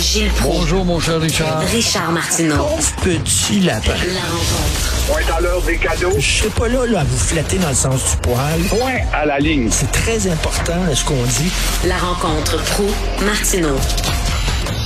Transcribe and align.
Gilles 0.00 0.30
Proulx. 0.30 0.60
Bonjour, 0.60 0.84
mon 0.86 0.98
cher 0.98 1.20
Richard. 1.20 1.60
Richard 1.60 2.10
Martineau. 2.12 2.56
Pauvre 2.56 2.94
petit 3.02 3.60
lapin. 3.60 3.92
La 4.14 4.20
rencontre. 4.20 5.06
Point 5.06 5.36
à 5.36 5.40
l'heure 5.42 5.60
des 5.62 5.76
cadeaux. 5.76 6.12
Je 6.18 6.38
serai 6.38 6.48
pas 6.48 6.68
là, 6.68 6.86
là 6.86 7.00
à 7.00 7.04
vous 7.04 7.18
flatter 7.18 7.58
dans 7.58 7.68
le 7.68 7.74
sens 7.74 8.12
du 8.12 8.16
poil. 8.22 8.60
Point 8.70 9.00
à 9.12 9.26
la 9.26 9.38
ligne. 9.38 9.68
C'est 9.70 9.92
très 9.92 10.26
important 10.26 10.94
ce 10.94 11.04
qu'on 11.04 11.22
dit. 11.22 11.52
La 11.86 11.98
rencontre 11.98 12.56
Proulx-Martineau. 12.64 13.76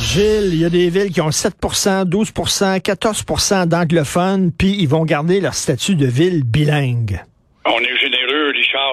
Gilles, 0.02 0.50
il 0.52 0.60
y 0.60 0.64
a 0.64 0.70
des 0.70 0.90
villes 0.90 1.12
qui 1.12 1.20
ont 1.20 1.30
7% 1.30 2.04
12% 2.08 2.80
14% 2.80 3.66
d'anglophones, 3.66 4.50
puis 4.50 4.76
ils 4.80 4.88
vont 4.88 5.04
garder 5.04 5.40
leur 5.40 5.54
statut 5.54 5.94
de 5.94 6.06
ville 6.06 6.42
bilingue. 6.42 7.22
On 7.66 7.78
est 7.78 7.94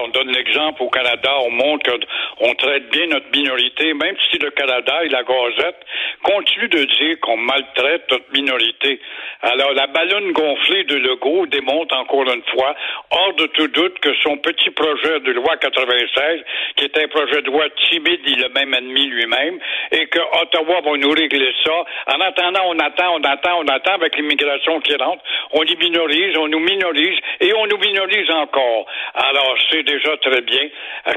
On 0.04 0.08
donne 0.08 0.30
l'exemple 0.30 0.82
au 0.82 0.88
Canada. 0.88 1.30
On 1.40 1.50
montre 1.50 1.90
qu'on 2.38 2.54
traite 2.54 2.88
bien 2.90 3.06
notre 3.06 3.30
minorité, 3.34 3.94
même 3.94 4.16
si 4.30 4.38
le 4.38 4.50
Canada 4.50 5.04
et 5.04 5.08
la 5.08 5.22
Gazette 5.24 5.80
continuent 6.22 6.68
de 6.68 6.84
dire 6.84 7.20
qu'on 7.20 7.36
maltraite 7.36 8.10
notre 8.10 8.30
minorité. 8.32 9.00
Alors, 9.42 9.72
la 9.72 9.88
ballonne 9.88 10.32
gonflée 10.32 10.84
de 10.84 10.96
Legault 10.96 11.46
démontre 11.46 11.96
encore 11.96 12.30
une 12.32 12.42
fois, 12.54 12.76
hors 13.10 13.34
de 13.34 13.46
tout 13.46 13.68
doute, 13.68 13.98
que 13.98 14.14
son 14.22 14.36
petit 14.36 14.70
projet 14.70 15.20
de 15.20 15.32
loi 15.32 15.56
96, 15.56 16.40
qui 16.76 16.84
est 16.84 16.98
un 16.98 17.08
projet 17.08 17.42
de 17.42 17.46
loi 17.46 17.64
timide, 17.88 18.20
il 18.26 18.44
a 18.44 18.48
même 18.50 18.74
admis 18.74 19.06
lui-même, 19.06 19.58
et 19.90 20.06
que 20.06 20.20
Ottawa 20.42 20.80
va 20.80 20.96
nous 20.96 21.10
régler 21.10 21.52
ça. 21.64 21.84
En 22.14 22.20
attendant, 22.20 22.62
on 22.66 22.78
attend, 22.78 23.16
on 23.16 23.24
attend, 23.24 23.58
on 23.60 23.66
attend 23.66 23.94
avec 23.94 24.16
l'immigration 24.16 24.80
qui 24.80 24.94
rentre. 24.94 25.22
On 25.52 25.64
y 25.64 25.76
minorise, 25.76 26.36
on 26.38 26.48
nous 26.48 26.60
minorise, 26.60 27.18
et 27.40 27.52
on 27.54 27.66
nous 27.66 27.78
minorise 27.78 28.30
encore. 28.30 28.86
Alors, 29.14 29.56
c'est 29.72 29.82
déjà 29.82 30.16
très 30.18 30.40
bien. 30.42 30.68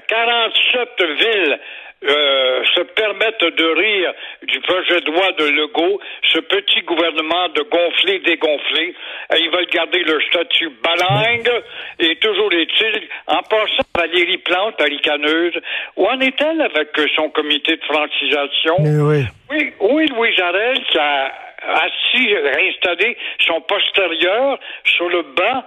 47 0.08 0.90
villes 1.20 1.60
euh, 2.08 2.64
se 2.76 2.82
permettent 2.82 3.56
de 3.58 3.66
rire 3.66 4.14
du 4.44 4.60
projet 4.62 5.02
de 5.02 5.12
loi 5.12 5.32
de 5.32 5.46
Legault, 5.46 6.00
ce 6.34 6.40
petit 6.40 6.82
gouvernement 6.82 7.50
de 7.50 7.64
gonfler, 7.64 8.20
dégonfler. 8.20 8.94
Ils 9.38 9.50
veulent 9.50 9.70
garder 9.72 10.04
leur 10.04 10.22
statut 10.30 10.70
balingue, 10.84 11.64
et 12.00 12.16
toujours 12.18 12.54
est-il, 12.54 13.08
en 13.28 13.42
passant 13.44 13.84
Valérie 13.98 14.38
Plante, 14.38 14.76
la 14.80 14.86
ricaneuse, 14.86 15.60
où 15.96 16.06
en 16.06 16.20
est-elle 16.20 16.62
avec 16.62 16.90
son 17.16 17.30
comité 17.30 17.78
de 17.78 17.84
francisation? 17.86 18.76
Mais 18.82 19.02
oui. 19.02 19.24
Oui, 19.50 19.74
oui, 19.80 20.08
Louis 20.08 20.34
Jarel 20.36 20.80
qui 20.92 20.98
a 20.98 21.32
assis, 21.68 22.36
réinstallé 22.36 23.18
son 23.40 23.62
postérieur 23.62 24.60
sur 24.84 25.10
le 25.10 25.24
banc 25.24 25.64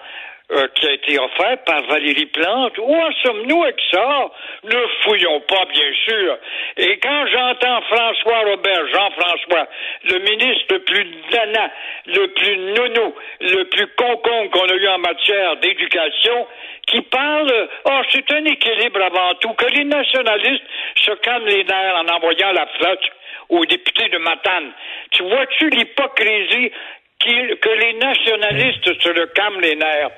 euh, 0.50 0.66
qui 0.74 0.86
a 0.86 0.92
été 0.92 1.18
offert 1.18 1.58
par 1.64 1.82
Valérie 1.88 2.24
Plante. 2.27 2.78
Où 2.78 2.94
en 2.94 3.12
sommes-nous 3.22 3.62
avec 3.64 3.78
ça? 3.92 4.30
Ne 4.64 4.86
fouillons 5.02 5.41
pas, 5.41 5.66
bien 5.66 5.92
sûr. 6.06 6.38
Et 6.78 6.98
quand 7.00 7.27
j'entends 7.27 7.82
François 7.82 8.41
Robert, 8.46 8.86
Jean-François, 8.92 9.69
le 10.04 10.19
ministre 10.20 10.64
le 10.70 10.78
plus 10.80 11.06
dana, 11.30 11.70
le 12.06 12.26
plus 12.28 12.56
nounou, 12.56 13.14
le 13.41 13.64
plus 13.64 13.86
concombre 13.88 14.50
qu'on 14.50 14.69
a 14.69 14.74
eu 14.74 14.88
en 14.88 14.98
matière 14.98 15.56
d'éducation, 15.56 16.46
qui 16.86 17.02
parle, 17.02 17.69
oh, 17.84 18.00
c'est 18.10 18.32
un 18.32 18.44
équilibre 18.46 19.02
avant 19.02 19.34
tout, 19.41 19.52
que 19.52 19.66
les 19.66 19.84
nationalistes 19.84 20.64
se 20.96 21.10
calment 21.16 21.46
les 21.46 21.64
nerfs 21.64 21.96
en 21.96 22.08
envoyant 22.08 22.52
la 22.52 22.66
flotte 22.78 23.04
aux 23.50 23.66
députés 23.66 24.08
de 24.08 24.16
Matane. 24.16 24.72
Tu 25.10 25.22
vois-tu 25.24 25.69
l'hypocrisie 25.69 26.72
que 27.20 27.69
les 27.69 27.92
nationalistes 27.94 29.02
se 29.02 29.08
le 29.10 29.26
calment 29.26 29.60
les 29.60 29.76
nerfs? 29.76 30.10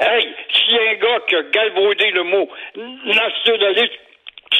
Hey, 0.00 0.34
s'il 0.52 0.74
y 0.74 0.78
a 0.78 0.90
un 0.90 0.94
gars 0.94 1.20
qui 1.28 1.36
a 1.36 1.42
galvaudé 1.42 2.10
le 2.12 2.22
mot 2.24 2.48
nationaliste, 3.04 3.98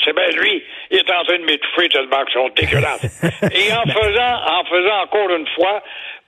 c'est 0.05 0.15
bien 0.15 0.29
lui, 0.31 0.63
il 0.91 0.99
est 0.99 1.11
en 1.11 1.25
train 1.25 1.39
de 1.39 1.45
m'étouffer 1.45 1.89
tellement 1.89 2.25
qu'ils 2.25 2.35
sont 2.35 2.49
dégueulasses. 2.57 3.23
Et 3.55 3.73
en 3.73 3.83
faisant, 3.83 4.35
en 4.47 4.65
faisant 4.65 5.03
encore 5.03 5.31
une 5.31 5.49
fois, 5.49 5.83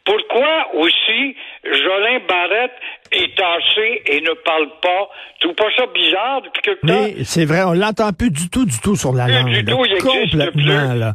pourquoi 0.05 0.75
aussi 0.75 1.37
Jolin 1.63 2.21
Barrette 2.27 2.73
est 3.13 3.37
tassé 3.37 4.03
et 4.07 4.21
ne 4.21 4.33
parle 4.33 4.69
pas? 4.81 5.11
Pas 5.63 5.69
ça 5.77 5.85
bizarre 5.95 6.43
depuis 6.43 6.63
quelque 6.63 6.81
temps? 6.87 6.93
Mais 7.17 7.25
c'est 7.25 7.45
vrai, 7.45 7.63
on 7.63 7.73
l'entend 7.73 8.13
plus 8.13 8.31
du 8.31 8.49
tout, 8.51 8.65
du 8.65 8.79
tout 8.81 8.97
sur 8.97 9.13
la 9.13 9.27
Plus 9.27 9.35
langue. 9.35 9.53
du 9.53 9.65
tout, 9.65 9.85
il 9.85 9.93
existe 9.93 10.31
Complètement, 10.33 10.51
plus. 10.91 10.99
là. 10.99 11.15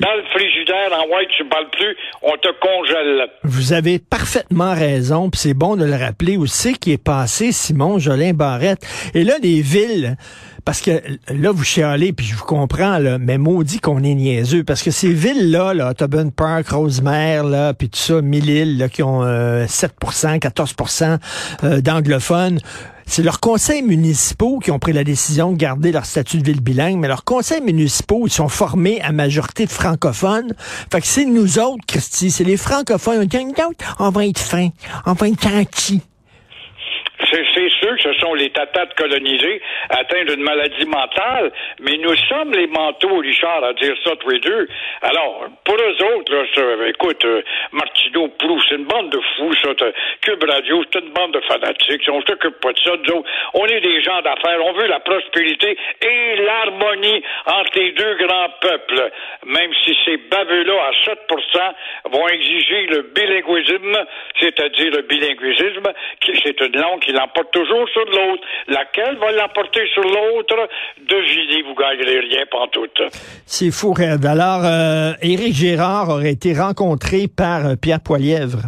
Dans 0.00 0.14
le 0.14 0.22
frigidaire, 0.30 0.92
en 0.92 1.02
white, 1.16 1.28
tu 1.36 1.44
parles 1.46 1.68
plus, 1.72 1.96
on 2.22 2.36
te 2.36 2.48
congèle. 2.60 3.28
Vous 3.42 3.72
avez 3.72 3.98
parfaitement 3.98 4.72
raison, 4.72 5.30
puis 5.30 5.40
c'est 5.40 5.54
bon 5.54 5.74
de 5.74 5.84
le 5.84 5.96
rappeler 5.96 6.36
aussi 6.36 6.74
qui 6.74 6.92
est 6.92 7.02
passé 7.02 7.50
Simon 7.50 7.98
Jolin 7.98 8.34
Barrette. 8.34 8.86
Et 9.14 9.24
là, 9.24 9.34
les 9.42 9.62
villes, 9.62 10.16
parce 10.64 10.80
que 10.80 10.90
là, 11.34 11.50
vous 11.50 11.64
chialez, 11.64 12.12
puis 12.12 12.24
je 12.26 12.36
vous 12.36 12.44
comprends, 12.44 12.98
là, 12.98 13.18
mais 13.18 13.36
maudit 13.38 13.80
qu'on 13.80 14.04
est 14.04 14.14
niaiseux, 14.14 14.62
parce 14.62 14.82
que 14.84 14.92
ces 14.92 15.12
villes-là, 15.12 15.74
là, 15.74 15.92
Tobin 15.94 16.28
Park, 16.28 16.68
Rosemère, 16.68 17.42
là, 17.42 17.74
puis 17.74 17.88
tout 17.88 17.98
ça, 17.98 18.22
Mille-Îles, 18.22 18.78
là, 18.78 18.88
qui 18.88 19.02
ont 19.02 19.24
euh, 19.24 19.64
7% 19.66 20.38
14% 20.38 21.18
euh, 21.64 21.80
d'anglophones, 21.80 22.60
c'est 23.08 23.22
leurs 23.22 23.40
conseils 23.40 23.82
municipaux 23.82 24.58
qui 24.58 24.70
ont 24.70 24.78
pris 24.78 24.92
la 24.92 25.02
décision 25.02 25.52
de 25.52 25.56
garder 25.56 25.92
leur 25.92 26.04
statut 26.04 26.38
de 26.38 26.44
ville 26.44 26.60
bilingue, 26.60 26.98
mais 26.98 27.08
leurs 27.08 27.24
conseils 27.24 27.62
municipaux, 27.62 28.26
ils 28.26 28.32
sont 28.32 28.48
formés 28.48 29.00
à 29.00 29.12
majorité 29.12 29.64
de 29.64 29.70
francophones. 29.70 30.54
Fait 30.92 31.00
que 31.00 31.06
c'est 31.06 31.24
nous 31.24 31.58
autres, 31.58 31.84
Christy, 31.86 32.30
c'est 32.30 32.44
les 32.44 32.58
francophones. 32.58 33.26
On 33.98 34.10
va 34.10 34.26
être 34.26 34.38
fins, 34.38 34.68
on 35.06 35.14
va 35.14 35.28
être 35.28 35.42
gentils. 35.42 36.02
Ce 37.98 38.12
sont 38.14 38.34
les 38.34 38.50
tatates 38.50 38.94
colonisés 38.94 39.60
atteints 39.90 40.24
d'une 40.24 40.42
maladie 40.42 40.86
mentale, 40.86 41.52
mais 41.80 41.96
nous 41.98 42.16
sommes 42.28 42.52
les 42.52 42.66
manteaux, 42.66 43.18
Richard, 43.18 43.64
à 43.64 43.72
dire 43.74 43.94
ça 44.04 44.16
tous 44.16 44.30
les 44.30 44.40
deux. 44.40 44.68
Alors, 45.02 45.46
pour 45.64 45.76
eux 45.76 46.16
autres, 46.16 46.34
là, 46.34 46.44
ça, 46.54 46.88
écoute, 46.88 47.24
euh, 47.24 47.42
Martineau, 47.72 48.28
Proust, 48.38 48.66
c'est 48.68 48.76
une 48.76 48.84
bande 48.84 49.10
de 49.10 49.20
fous, 49.36 49.54
ça. 49.62 49.70
Cube 50.22 50.44
Radio, 50.44 50.82
c'est 50.92 51.00
une 51.00 51.10
bande 51.10 51.32
de 51.32 51.40
fanatiques. 51.40 52.08
On 52.10 52.20
s'occupe 52.22 52.60
pas 52.60 52.72
de 52.72 52.78
ça. 52.78 52.92
Nous 52.96 53.14
autres, 53.14 53.28
on 53.54 53.66
est 53.66 53.80
des 53.80 54.02
gens 54.02 54.20
d'affaires. 54.22 54.64
On 54.64 54.72
veut 54.72 54.86
la 54.86 55.00
prospérité 55.00 55.76
et 56.02 56.36
l'harmonie 56.42 57.22
entre 57.46 57.78
les 57.78 57.92
deux 57.92 58.14
grands 58.26 58.50
peuples. 58.60 59.10
Même 59.46 59.70
si 59.84 59.96
ces 60.04 60.16
baveux-là, 60.16 60.74
à 60.74 60.92
7% 61.10 61.74
vont 62.12 62.28
exiger 62.28 62.86
le 62.86 63.02
bilinguisme, 63.14 64.06
c'est-à-dire 64.40 64.90
le 64.92 65.02
bilinguisme, 65.02 65.92
qui 66.20 66.32
c'est 66.42 66.60
une 66.60 66.80
langue 66.80 67.00
qui 67.00 67.12
l'emporte 67.12 67.50
toujours 67.52 67.77
sur 67.86 68.04
l'autre. 68.04 68.42
Laquelle 68.68 69.16
va 69.18 69.32
l'emporter 69.32 69.86
sur 69.92 70.02
l'autre? 70.02 70.68
Devinez, 71.08 71.62
vous 71.62 71.74
gagnerez 71.74 72.20
rien 72.20 72.44
pantoute. 72.50 73.02
C'est 73.46 73.70
fou, 73.70 73.92
Red. 73.92 74.24
Alors, 74.24 74.64
euh, 74.64 75.12
Éric 75.22 75.54
Gérard 75.54 76.08
aurait 76.08 76.32
été 76.32 76.54
rencontré 76.54 77.28
par 77.28 77.66
euh, 77.66 77.74
Pierre 77.76 78.00
Poilièvre. 78.00 78.58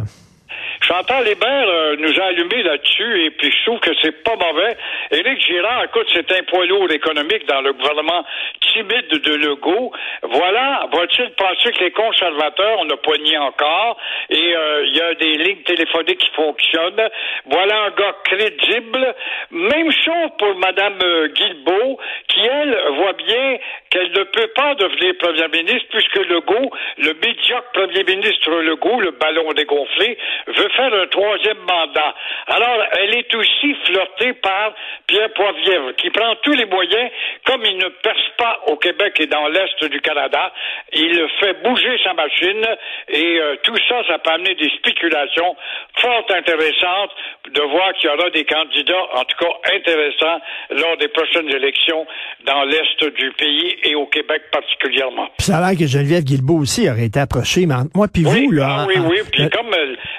Chantal 0.91 1.25
Hébert 1.25 1.69
euh, 1.69 1.95
nous 1.99 2.19
a 2.19 2.25
allumé 2.25 2.63
là-dessus 2.63 3.23
et 3.23 3.31
puis 3.31 3.49
je 3.49 3.65
trouve 3.65 3.79
que 3.79 3.91
c'est 4.01 4.23
pas 4.25 4.35
mauvais. 4.35 4.75
Éric 5.11 5.39
Girard, 5.39 5.85
écoute, 5.85 6.09
c'est 6.11 6.29
un 6.33 6.43
poids 6.43 6.65
lourd 6.65 6.91
économique 6.91 7.47
dans 7.47 7.61
le 7.61 7.71
gouvernement 7.71 8.25
timide 8.73 9.07
de 9.07 9.35
Legault. 9.35 9.93
Voilà, 10.23 10.85
va-t-il 10.91 11.29
penser 11.31 11.71
que 11.71 11.85
les 11.85 11.91
conservateurs, 11.91 12.79
on 12.79 12.87
pas 12.87 13.17
nié 13.19 13.37
encore, 13.37 13.97
et 14.29 14.55
euh, 14.55 14.85
il 14.85 14.97
y 14.97 15.01
a 15.01 15.13
des 15.13 15.37
lignes 15.37 15.63
téléphoniques 15.63 16.17
qui 16.17 16.31
fonctionnent. 16.31 17.09
Voilà 17.45 17.83
un 17.83 17.89
gars 17.91 18.15
crédible. 18.25 19.15
Même 19.51 19.91
chose 19.91 20.29
pour 20.37 20.55
Madame 20.55 20.99
euh, 21.03 21.27
Guilbeault, 21.29 21.99
qui, 22.27 22.41
elle, 22.41 22.77
voit 22.97 23.13
bien 23.13 23.57
qu'elle 23.89 24.11
ne 24.11 24.23
peut 24.23 24.51
pas 24.55 24.75
devenir 24.75 25.13
première 25.19 25.49
ministre 25.49 25.87
puisque 25.89 26.27
Legault, 26.27 26.71
le 26.97 27.13
médiocre 27.13 27.71
premier 27.73 28.03
ministre 28.03 28.51
Legault, 28.51 28.99
le 28.99 29.11
ballon 29.11 29.53
dégonflé, 29.53 30.17
veut 30.47 30.69
faire 30.75 30.80
un 30.83 31.07
troisième 31.07 31.57
mandat. 31.59 32.13
Alors, 32.47 32.83
elle 32.99 33.15
est 33.15 33.33
aussi 33.35 33.75
flottée 33.85 34.33
par 34.33 34.73
Pierre 35.07 35.31
Poilievre, 35.33 35.95
qui 35.97 36.09
prend 36.09 36.35
tous 36.43 36.53
les 36.53 36.65
moyens, 36.65 37.09
comme 37.45 37.61
il 37.65 37.77
ne 37.77 37.89
perce 38.03 38.29
pas 38.37 38.59
au 38.67 38.75
Québec 38.77 39.17
et 39.19 39.27
dans 39.27 39.47
l'Est 39.47 39.83
du 39.89 39.99
Canada, 40.01 40.51
il 40.93 41.25
fait 41.39 41.61
bouger 41.63 41.97
sa 42.03 42.13
machine 42.13 42.65
et 43.09 43.39
euh, 43.39 43.55
tout 43.63 43.75
ça, 43.89 44.01
ça 44.07 44.17
peut 44.19 44.31
amener 44.31 44.55
des 44.55 44.69
spéculations 44.77 45.55
fort 45.99 46.25
intéressantes 46.29 47.11
de 47.51 47.61
voir 47.61 47.93
qu'il 47.93 48.09
y 48.09 48.13
aura 48.13 48.29
des 48.29 48.45
candidats, 48.45 49.03
en 49.15 49.23
tout 49.25 49.37
cas 49.39 49.73
intéressants, 49.75 50.41
lors 50.71 50.97
des 50.97 51.07
prochaines 51.09 51.49
élections 51.49 52.05
dans 52.45 52.63
l'Est 52.63 53.03
du 53.15 53.31
pays 53.31 53.75
et 53.83 53.95
au 53.95 54.05
Québec 54.07 54.43
particulièrement. 54.51 55.27
Puis 55.37 55.47
ça 55.47 55.57
a 55.57 55.69
l'air 55.71 55.79
que 55.79 55.85
Geneviève 55.87 56.23
Guilbeault 56.23 56.59
aussi 56.61 56.89
aurait 56.89 57.05
été 57.05 57.19
approchée, 57.19 57.65
mais 57.65 57.75
moi 57.95 58.07
puis 58.11 58.25
Oui, 58.25 58.45
vous, 58.45 58.51
là. 58.51 58.67
ah 58.69 58.83
en- 58.83 58.87
oui, 58.87 58.99
en- 58.99 59.07
oui. 59.09 59.19
Puis 59.31 59.43
euh, 59.43 59.49
comme 59.49 59.69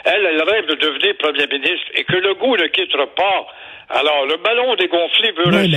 elle, 0.05 0.25
elle, 0.27 0.43
rêve 0.43 0.67
de 0.69 0.75
devenir 0.75 1.15
premier 1.19 1.47
ministre 1.47 1.87
et 1.95 2.05
que 2.05 2.15
le 2.17 2.35
goût 2.35 2.57
ne 2.57 2.67
quittera 2.69 3.07
pas. 3.15 3.47
Alors, 3.95 4.25
le 4.27 4.43
ballon 4.43 4.75
dégonflé 4.77 5.33
veut 5.37 5.49
Oui, 5.49 5.69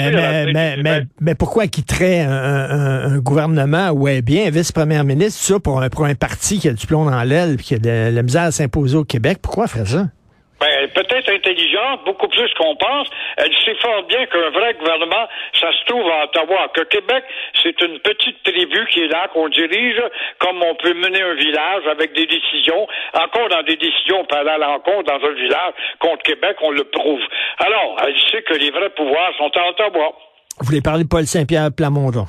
mais, 0.84 1.02
mais, 1.20 1.36
pourquoi 1.36 1.68
quitterait 1.68 2.22
un, 2.22 2.32
un- 2.32 3.14
un 3.14 3.18
gouvernement 3.20 3.90
où 3.90 4.08
elle 4.08 4.18
est 4.18 4.22
bien 4.22 4.50
vice-première 4.50 5.04
ministre, 5.04 5.42
ça, 5.44 5.60
pour 5.60 5.82
un, 5.82 5.90
pour 5.90 6.06
un 6.06 6.16
parti 6.16 6.60
qui 6.60 6.70
a 6.70 6.74
du 6.74 6.86
plomb 6.88 7.10
dans 7.10 7.24
l'aile 7.24 7.56
et 7.56 7.58
qui 7.58 7.76
a 7.76 7.78
de 7.80 8.16
la 8.16 8.24
misère 8.24 8.44
à 8.44 8.52
s'imposer 8.52 8.96
au 8.98 9.04
Québec? 9.04 9.40
Pourquoi 9.42 9.68
ferait 9.68 9.86
ça? 9.86 10.06
Ben, 10.60 10.88
peut-être 10.94 11.30
intelligente, 11.30 12.06
beaucoup 12.06 12.28
plus 12.28 12.52
qu'on 12.54 12.76
pense. 12.78 13.10
Elle 13.38 13.54
sait 13.66 13.76
fort 13.76 14.04
bien 14.04 14.26
qu'un 14.28 14.50
vrai 14.52 14.74
gouvernement, 14.76 15.28
ça 15.60 15.72
se 15.72 15.86
trouve 15.86 16.10
à 16.10 16.24
Ottawa. 16.26 16.70
Que 16.74 16.82
Québec, 16.82 17.24
c'est 17.62 17.80
une 17.82 18.00
petite 18.00 18.42
tribu 18.44 18.88
qui 18.90 19.02
est 19.02 19.08
là, 19.08 19.28
qu'on 19.34 19.50
dirige, 19.50 20.02
comme 20.40 20.64
on 20.64 20.76
peut 20.76 20.94
mener 20.94 21.22
un 21.22 21.36
village 21.36 21.88
avec 21.92 22.14
des 22.14 22.26
décisions. 22.26 22.88
Encore 23.14 23.50
dans 23.50 23.64
des 23.64 23.76
décisions, 23.76 24.26
aller 24.32 24.50
à 24.50 24.58
l'encontre 24.58 25.04
dans 25.04 25.28
un 25.28 25.34
village 25.34 25.74
contre 26.00 26.24
Québec, 26.24 26.58
on 26.62 26.72
le 26.72 26.84
prouve. 26.86 27.22
Alors, 27.60 27.98
elle 28.06 28.16
sait 28.32 28.42
que 28.44 28.54
les 28.54 28.72
vrais 28.72 28.90
pouvoirs 28.90 29.34
sont 29.38 29.52
à 29.56 29.70
Ottawa. 29.70 30.14
Vous 30.60 30.68
voulez 30.68 30.82
parler 30.82 31.04
de 31.04 31.10
Paul 31.10 31.26
Saint-Pierre 31.26 31.70
Plamondon? 31.76 32.26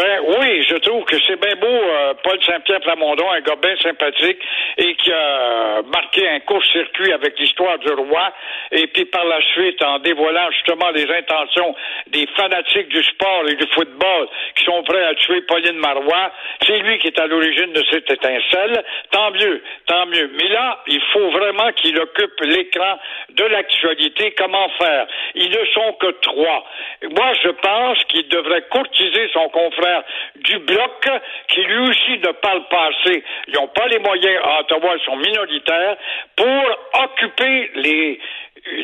Ben 0.00 0.18
oui, 0.40 0.64
je 0.66 0.76
trouve 0.76 1.04
que 1.04 1.16
c'est 1.26 1.38
bien 1.38 1.56
beau, 1.56 1.66
euh, 1.66 2.14
Paul 2.24 2.42
Saint-Pierre 2.46 2.80
Plamondon, 2.80 3.30
un 3.32 3.42
gars 3.42 3.56
bien 3.60 3.76
sympathique 3.82 4.38
et 4.78 4.94
qui 4.94 5.12
a 5.12 5.82
marqué 5.92 6.26
un 6.26 6.40
court-circuit 6.40 7.12
avec 7.12 7.38
l'histoire 7.38 7.78
du 7.80 7.92
roi. 7.92 8.32
Et 8.72 8.86
puis 8.86 9.04
par 9.04 9.26
la 9.26 9.42
suite, 9.52 9.82
en 9.84 9.98
dévoilant 9.98 10.50
justement 10.52 10.88
les 10.94 11.04
intentions 11.04 11.74
des 12.06 12.26
fanatiques 12.34 12.88
du 12.88 13.02
sport 13.02 13.44
et 13.46 13.56
du 13.56 13.66
football 13.74 14.28
qui 14.54 14.64
sont 14.64 14.82
prêts 14.84 15.04
à 15.04 15.14
tuer 15.16 15.42
Pauline 15.42 15.76
Marois, 15.76 16.32
c'est 16.66 16.78
lui 16.78 16.98
qui 16.98 17.08
est 17.08 17.20
à 17.20 17.26
l'origine 17.26 17.74
de 17.74 17.84
cette 17.90 18.10
étincelle. 18.10 18.82
Tant 19.10 19.32
mieux, 19.32 19.62
tant 19.84 20.06
mieux. 20.06 20.30
Mais 20.40 20.48
là, 20.48 20.78
il 20.86 21.02
faut 21.12 21.28
vraiment 21.28 21.72
qu'il 21.72 22.00
occupe 22.00 22.40
l'écran 22.40 22.98
de 23.28 23.44
l'actualité. 23.44 24.32
Comment 24.38 24.70
faire? 24.78 25.06
Ils 25.34 25.50
ne 25.50 25.66
sont 25.74 25.92
que 26.00 26.10
trois. 26.22 26.64
Moi, 27.02 27.32
je 27.42 27.50
pense 27.50 28.02
qu'il 28.04 28.26
devrait 28.28 28.64
courtiser 28.70 29.28
son 29.34 29.50
confrère 29.50 29.89
du 30.36 30.58
bloc 30.58 31.08
qui 31.48 31.62
lui 31.62 31.88
aussi 31.88 32.18
ne 32.18 32.32
parle 32.32 32.66
pas 32.68 32.88
assez. 32.88 33.22
Ils 33.48 33.54
n'ont 33.54 33.68
pas 33.68 33.86
les 33.88 33.98
moyens 33.98 34.40
à 34.44 34.60
Ottawa, 34.60 34.94
ils 34.96 35.04
sont 35.04 35.16
minoritaires 35.16 35.96
pour 36.36 37.02
occuper 37.04 37.70
les 37.74 38.20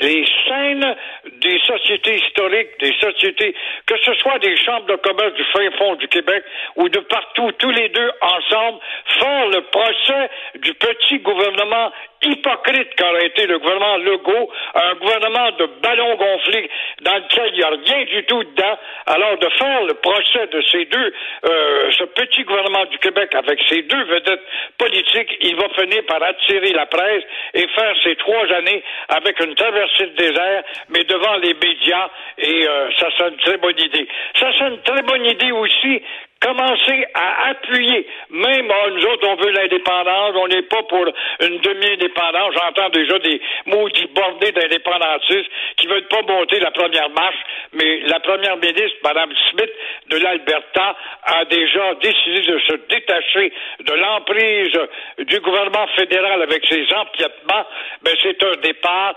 les 0.01 0.25
scènes 0.47 0.97
des 1.41 1.59
sociétés 1.61 2.17
historiques, 2.17 2.69
des 2.81 2.95
sociétés, 3.01 3.55
que 3.87 3.95
ce 4.05 4.15
soit 4.15 4.39
des 4.39 4.57
chambres 4.57 4.87
de 4.87 4.97
commerce 4.97 5.35
du 5.35 5.45
fin 5.45 5.71
fond 5.79 5.95
du 5.97 6.09
Québec 6.09 6.45
ou 6.77 6.89
de 6.89 7.01
partout, 7.01 7.53
tous 7.59 7.71
les 7.71 7.89
deux 7.89 8.11
ensemble, 8.21 8.79
faire 9.21 9.49
le 9.49 9.61
procès 9.63 10.31
du 10.57 10.75
petit 10.75 11.19
gouvernement 11.21 11.93
hypocrite 12.23 12.95
qu'aurait 12.97 13.27
été 13.27 13.47
le 13.47 13.59
gouvernement 13.59 13.97
Legault, 13.99 14.51
un 14.75 14.95
gouvernement 14.95 15.51
de 15.59 15.67
ballons 15.83 16.17
gonflés 16.17 16.71
dans 17.03 17.17
lequel 17.17 17.51
il 17.53 17.59
n'y 17.59 17.63
a 17.63 17.69
rien 17.69 18.05
du 18.05 18.25
tout 18.25 18.43
dedans. 18.43 18.79
Alors 19.07 19.39
de 19.39 19.49
faire 19.51 19.85
le 19.85 19.95
procès 19.95 20.47
de 20.47 20.63
ces 20.73 20.85
deux, 20.87 21.15
euh, 21.45 21.91
ce 21.93 22.05
petit 22.05 22.43
gouvernement 22.45 22.85
du 22.87 22.99
Québec 22.99 23.35
avec 23.35 23.61
ces 23.69 23.83
deux 23.83 24.05
vedettes 24.05 24.43
politiques, 24.79 25.37
il 25.41 25.57
va 25.57 25.69
finir 25.71 26.05
par 26.07 26.23
attirer 26.23 26.73
la 26.73 26.87
presse 26.87 27.25
et 27.55 27.67
faire 27.69 27.95
ces 28.03 28.17
trois 28.17 28.53
années 28.53 28.83
avec 29.09 29.39
une 29.41 29.55
traversée 29.67 30.07
de 30.07 30.17
désert, 30.17 30.63
mais 30.89 31.05
devant 31.05 31.37
les 31.37 31.55
médias, 31.55 32.09
et 32.39 32.69
euh, 32.69 32.91
ça 32.99 33.09
c'est 33.17 33.29
une 33.29 33.37
très 33.37 33.57
bonne 33.59 33.79
idée. 33.79 34.09
Ça 34.39 34.51
c'est 34.59 34.69
une 34.69 34.83
très 34.83 35.03
bonne 35.03 35.25
idée 35.27 35.53
aussi 35.53 36.03
commencer 36.47 37.05
à 37.15 37.49
appuyer, 37.51 38.07
même 38.31 38.71
oh, 38.71 38.91
nous 38.91 39.05
autres, 39.07 39.29
on 39.29 39.37
veut 39.37 39.51
l'indépendance, 39.51 40.35
on 40.37 40.47
n'est 40.49 40.63
pas 40.63 40.83
pour 40.85 41.05
une 41.41 41.59
demi-indépendance. 41.59 42.55
J'entends 42.55 42.89
déjà 42.91 43.19
des 43.19 43.41
maudits 43.67 44.09
bordés 44.15 44.53
d'indépendantistes 44.53 45.51
qui 45.77 45.87
veulent 45.89 46.07
pas 46.09 46.23
monter 46.23 46.61
la 46.61 46.71
première 46.71 47.11
marche, 47.11 47.39
mais 47.73 48.01
la 48.07 48.21
première 48.21 48.57
ministre, 48.59 48.97
Mme 49.03 49.31
Smith 49.51 49.71
de 50.09 50.17
l'Alberta, 50.19 50.97
a 51.25 51.45
déjà 51.47 51.95
décidé 51.95 52.41
de 52.53 52.59
se 52.61 52.75
détacher 52.89 53.53
de 53.81 53.93
l'emprise 53.95 54.79
du 55.27 55.41
gouvernement 55.41 55.87
fédéral 55.97 56.43
avec 56.43 56.65
ses 56.69 56.87
empiètements. 56.95 57.67
Ben, 58.03 58.15
c'est 58.23 58.41
un 58.45 58.57
départ. 58.63 59.15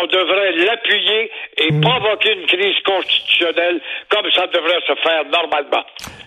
On 0.00 0.06
devrait 0.06 0.52
l'appuyer 0.52 1.30
et 1.58 1.72
Mm. 1.72 1.80
provoquer 1.82 2.32
une 2.32 2.46
crise 2.46 2.78
constitutionnelle 2.84 3.80
comme 4.08 4.30
ça 4.32 4.46
devrait 4.48 4.80
se 4.86 4.94
faire 5.02 5.24
normalement. 5.26 5.84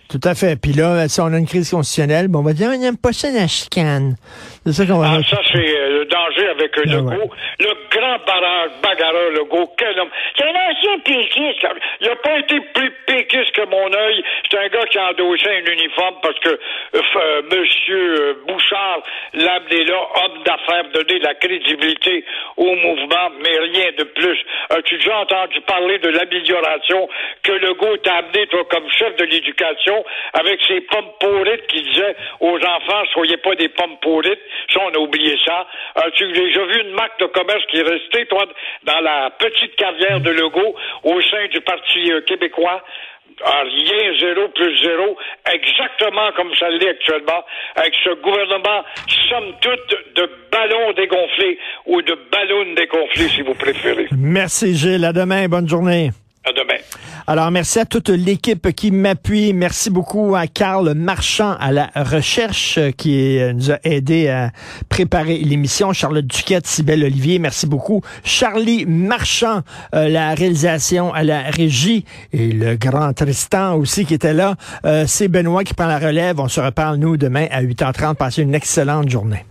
Tout 0.09 0.19
à 0.23 0.35
fait. 0.35 0.37
Puis 0.62 0.74
là, 0.74 1.07
si 1.07 1.19
on 1.22 1.28
a 1.34 1.38
une 1.38 1.48
crise 1.48 1.69
constitutionnelle, 1.72 2.28
bon, 2.28 2.39
on 2.39 2.44
va 2.44 2.54
dire, 2.54 2.69
on 2.74 2.78
n'aime 2.78 2.98
pas 2.98 3.13
ça 3.13 3.30
la 3.31 3.48
chicane. 3.48 4.16
C'est 4.66 4.74
ça 4.74 4.86
qu'on 4.86 5.00
va 5.00 5.07
Ah, 5.18 5.24
ça, 5.28 5.38
c'est 5.51 5.57
euh, 5.78 6.00
le 6.00 6.06
danger 6.06 6.48
avec 6.50 6.78
euh, 6.78 6.84
Ah, 6.86 6.89
Legault. 6.92 7.10
ouais. 7.10 7.30
Le 7.60 7.72
grand 7.89 8.18
barrage, 8.25 8.69
bagarreur 8.84 9.31
Legault, 9.31 9.72
quel 9.78 9.98
homme. 10.00 10.10
C'est 10.38 10.44
un 10.45 10.50
ancien 10.50 11.00
péquiste. 11.06 11.66
Il 12.01 12.07
n'a 12.07 12.16
pas 12.18 12.38
été 12.39 12.60
plus 12.74 12.92
péquiste 13.07 13.51
que 13.54 13.66
mon 13.69 13.88
œil. 13.94 14.24
C'est 14.51 14.57
un 14.60 14.68
gars 14.68 14.86
qui 14.92 14.98
a 15.00 15.10
endossé 15.10 15.48
un 15.48 15.72
uniforme 15.72 16.16
parce 16.22 16.40
que 16.40 16.50
euh, 16.50 16.57
euh, 16.95 17.42
Monsieur 17.50 18.38
Bouchard 18.97 19.03
l'a 19.33 19.53
amené 19.55 19.83
là, 19.85 20.07
homme 20.23 20.44
d'affaires, 20.44 20.89
donner 20.94 21.19
la 21.19 21.33
crédibilité 21.35 22.23
au 22.55 22.75
mouvement, 22.75 23.29
mais 23.41 23.57
rien 23.59 23.91
de 23.97 24.03
plus. 24.03 24.39
As-tu 24.69 24.97
déjà 24.97 25.19
entendu 25.19 25.61
parler 25.61 25.99
de 25.99 26.09
l'amélioration 26.09 27.09
que 27.44 27.51
Legault 27.51 27.97
t'a 27.97 28.15
amené, 28.15 28.47
toi, 28.47 28.63
comme 28.69 28.89
chef 28.91 29.15
de 29.17 29.25
l'éducation, 29.25 30.03
avec 30.33 30.59
ses 30.67 30.81
pommes 30.81 31.11
pourrites 31.19 31.67
qui 31.67 31.81
disaient 31.83 32.15
aux 32.39 32.57
enfants, 32.57 33.03
soyez 33.13 33.38
pas 33.38 33.55
des 33.55 33.69
pommes 33.69 33.97
pourrites. 34.01 34.41
Ça, 34.73 34.81
on 34.85 34.94
a 34.94 34.99
oublié 34.99 35.38
ça. 35.45 35.67
As-tu 35.95 36.27
déjà 36.31 36.65
vu 36.65 36.81
une 36.81 36.91
marque 36.91 37.19
de 37.19 37.25
commerce 37.27 37.65
qui 37.69 37.77
est 37.77 37.89
restée, 37.89 38.25
toi, 38.27 38.45
dans 38.83 38.99
la 39.01 39.29
petite 39.31 39.75
carrière 39.75 40.19
de 40.19 40.31
Legault 40.31 40.75
au 41.03 41.21
sein 41.21 41.47
du 41.47 41.61
Parti 41.61 42.11
euh, 42.11 42.21
québécois? 42.21 42.83
Ah, 43.44 43.62
rien, 43.63 44.18
zéro 44.19 44.48
plus 44.50 44.78
zéro, 44.81 45.16
exactement 45.54 46.31
comme 46.36 46.54
ça 46.56 46.69
l'est 46.69 46.89
actuellement, 46.89 47.44
avec 47.75 47.94
ce 48.04 48.10
gouvernement, 48.22 48.84
somme 49.30 49.54
toute, 49.62 50.16
de 50.16 50.30
ballons 50.51 50.94
dégonflés 50.94 51.60
ou 51.86 52.01
de 52.01 52.18
ballons 52.31 52.74
dégonflés, 52.74 53.30
si 53.30 53.42
vous 53.42 53.54
préférez. 53.54 54.07
Merci, 54.18 54.75
Gilles. 54.75 55.06
À 55.06 55.13
demain. 55.13 55.48
Bonne 55.48 55.68
journée. 55.68 56.10
Alors, 57.29 57.51
merci 57.51 57.79
à 57.79 57.85
toute 57.85 58.09
l'équipe 58.09 58.71
qui 58.73 58.91
m'appuie. 58.91 59.51
Merci 59.53 59.89
beaucoup 59.89 60.35
à 60.35 60.47
Carl 60.47 60.94
Marchand 60.94 61.55
à 61.59 61.71
la 61.71 61.89
recherche 61.95 62.77
euh, 62.77 62.91
qui 62.91 63.38
euh, 63.39 63.53
nous 63.53 63.71
a 63.71 63.79
aidé 63.83 64.29
à 64.29 64.51
préparer 64.88 65.38
l'émission. 65.39 65.91
Charlotte 65.91 66.25
Duquette, 66.25 66.65
Sybelle 66.67 67.03
Olivier, 67.03 67.39
merci 67.39 67.67
beaucoup. 67.67 68.01
Charlie 68.23 68.85
Marchand, 68.85 69.61
euh, 69.94 70.07
la 70.07 70.33
réalisation 70.35 71.13
à 71.13 71.23
la 71.23 71.41
régie 71.44 72.05
et 72.31 72.51
le 72.51 72.75
grand 72.75 73.11
Tristan 73.13 73.75
aussi 73.75 74.05
qui 74.05 74.13
était 74.13 74.33
là. 74.33 74.55
C'est 75.05 75.27
Benoît 75.27 75.63
qui 75.63 75.73
prend 75.73 75.88
la 75.88 75.99
relève. 75.99 76.39
On 76.39 76.47
se 76.47 76.61
reparle, 76.61 76.97
nous, 76.97 77.17
demain 77.17 77.47
à 77.51 77.61
8h30. 77.61 78.15
Passez 78.15 78.41
une 78.41 78.55
excellente 78.55 79.09
journée. 79.09 79.45